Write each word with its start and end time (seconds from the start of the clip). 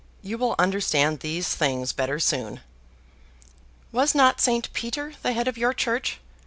You 0.23 0.39
will 0.39 0.55
understand 0.57 1.19
these 1.19 1.49
things 1.53 1.93
better 1.93 2.19
soon." 2.19 2.61
"Was 3.91 4.15
not 4.15 4.41
Saint 4.41 4.73
Peter 4.73 5.13
the 5.21 5.33
head 5.33 5.47
of 5.47 5.59
your 5.59 5.75
church? 5.75 6.19